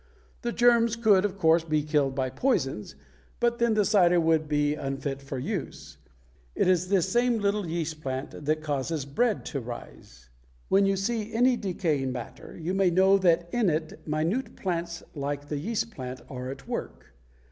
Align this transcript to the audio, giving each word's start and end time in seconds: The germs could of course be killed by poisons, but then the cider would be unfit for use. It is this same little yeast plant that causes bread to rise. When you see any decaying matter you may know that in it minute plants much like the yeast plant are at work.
The 0.41 0.51
germs 0.51 0.95
could 0.95 1.25
of 1.25 1.37
course 1.37 1.63
be 1.63 1.83
killed 1.83 2.15
by 2.15 2.31
poisons, 2.31 2.95
but 3.39 3.59
then 3.59 3.75
the 3.75 3.85
cider 3.85 4.19
would 4.19 4.47
be 4.47 4.73
unfit 4.73 5.21
for 5.21 5.37
use. 5.37 5.99
It 6.55 6.67
is 6.67 6.87
this 6.87 7.07
same 7.07 7.37
little 7.37 7.67
yeast 7.67 8.01
plant 8.01 8.45
that 8.45 8.63
causes 8.63 9.05
bread 9.05 9.45
to 9.45 9.59
rise. 9.59 10.31
When 10.69 10.87
you 10.87 10.95
see 10.95 11.31
any 11.35 11.55
decaying 11.55 12.11
matter 12.11 12.57
you 12.59 12.73
may 12.73 12.89
know 12.89 13.19
that 13.19 13.47
in 13.53 13.69
it 13.69 14.01
minute 14.07 14.55
plants 14.55 15.01
much 15.01 15.13
like 15.15 15.47
the 15.49 15.59
yeast 15.59 15.91
plant 15.91 16.21
are 16.31 16.49
at 16.49 16.67
work. 16.67 17.13